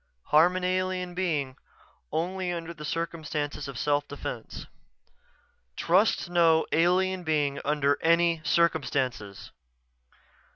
_Harm 0.31 0.55
an 0.55 0.63
alien 0.63 1.13
being 1.13 1.55
only 2.11 2.51
under 2.51 2.73
circumstances 2.83 3.67
of 3.67 3.77
self 3.77 4.07
defense. 4.07 4.65
_TRUST 5.77 6.27
NO 6.27 6.65
ALIEN 6.71 7.23
BEING 7.23 7.59
UNDER 7.63 7.99
ANY 8.01 8.41
CIRCUMSTANCES. 8.43 9.51